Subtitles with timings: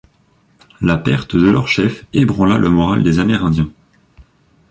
[0.81, 3.69] La perte de leur chef ébranla le moral des Amérindiens.